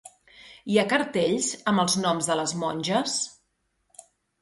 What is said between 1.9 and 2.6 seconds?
noms de les